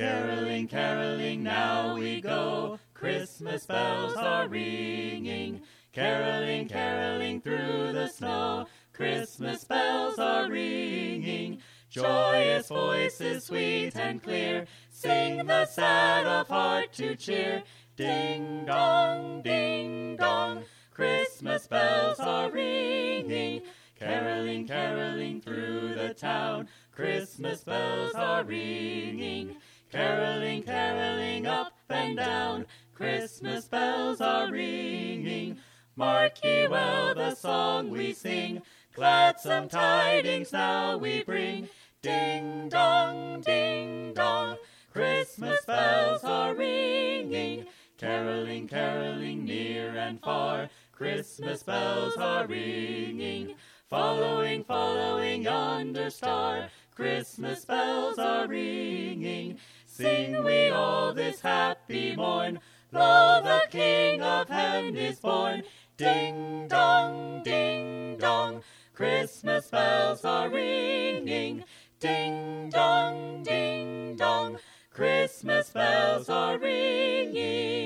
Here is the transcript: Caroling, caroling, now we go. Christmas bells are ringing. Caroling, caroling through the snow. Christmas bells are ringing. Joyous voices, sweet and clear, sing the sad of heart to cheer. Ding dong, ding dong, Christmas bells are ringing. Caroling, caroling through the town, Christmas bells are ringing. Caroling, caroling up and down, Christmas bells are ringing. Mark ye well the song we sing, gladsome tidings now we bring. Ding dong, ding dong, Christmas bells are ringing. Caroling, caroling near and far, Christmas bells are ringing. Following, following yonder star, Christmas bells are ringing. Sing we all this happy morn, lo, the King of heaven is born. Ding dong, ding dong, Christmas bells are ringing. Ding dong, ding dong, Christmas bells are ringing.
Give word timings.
Caroling, 0.00 0.66
caroling, 0.66 1.42
now 1.42 1.94
we 1.94 2.22
go. 2.22 2.78
Christmas 2.94 3.66
bells 3.66 4.16
are 4.16 4.48
ringing. 4.48 5.60
Caroling, 5.92 6.68
caroling 6.68 7.42
through 7.42 7.92
the 7.92 8.08
snow. 8.08 8.66
Christmas 8.94 9.62
bells 9.64 10.18
are 10.18 10.48
ringing. 10.48 11.60
Joyous 11.90 12.68
voices, 12.68 13.44
sweet 13.44 13.94
and 13.94 14.22
clear, 14.22 14.66
sing 14.88 15.44
the 15.46 15.66
sad 15.66 16.26
of 16.26 16.48
heart 16.48 16.94
to 16.94 17.14
cheer. 17.14 17.62
Ding 17.94 18.64
dong, 18.64 19.42
ding 19.42 20.16
dong, 20.16 20.64
Christmas 20.94 21.66
bells 21.66 22.18
are 22.20 22.50
ringing. 22.50 23.60
Caroling, 23.98 24.66
caroling 24.66 25.42
through 25.42 25.94
the 25.94 26.14
town, 26.14 26.68
Christmas 26.90 27.62
bells 27.62 28.14
are 28.14 28.42
ringing. 28.44 29.56
Caroling, 29.90 30.62
caroling 30.62 31.46
up 31.48 31.72
and 31.88 32.16
down, 32.16 32.66
Christmas 32.94 33.64
bells 33.64 34.20
are 34.20 34.48
ringing. 34.48 35.58
Mark 35.96 36.44
ye 36.44 36.68
well 36.68 37.12
the 37.12 37.34
song 37.34 37.90
we 37.90 38.12
sing, 38.12 38.62
gladsome 38.94 39.68
tidings 39.68 40.52
now 40.52 40.96
we 40.96 41.24
bring. 41.24 41.68
Ding 42.02 42.68
dong, 42.68 43.40
ding 43.40 44.14
dong, 44.14 44.58
Christmas 44.92 45.64
bells 45.64 46.22
are 46.22 46.54
ringing. 46.54 47.66
Caroling, 47.98 48.68
caroling 48.68 49.44
near 49.44 49.96
and 49.96 50.20
far, 50.20 50.68
Christmas 50.92 51.64
bells 51.64 52.16
are 52.16 52.46
ringing. 52.46 53.56
Following, 53.90 54.62
following 54.62 55.42
yonder 55.42 56.10
star, 56.10 56.68
Christmas 56.94 57.64
bells 57.64 58.18
are 58.18 58.46
ringing. 58.46 59.58
Sing 60.00 60.44
we 60.44 60.70
all 60.70 61.12
this 61.12 61.42
happy 61.42 62.16
morn, 62.16 62.58
lo, 62.90 63.42
the 63.44 63.60
King 63.70 64.22
of 64.22 64.48
heaven 64.48 64.96
is 64.96 65.20
born. 65.20 65.62
Ding 65.98 66.68
dong, 66.68 67.42
ding 67.42 68.16
dong, 68.16 68.62
Christmas 68.94 69.66
bells 69.66 70.24
are 70.24 70.48
ringing. 70.48 71.64
Ding 71.98 72.70
dong, 72.70 73.42
ding 73.42 74.16
dong, 74.16 74.56
Christmas 74.90 75.68
bells 75.68 76.30
are 76.30 76.56
ringing. 76.56 77.79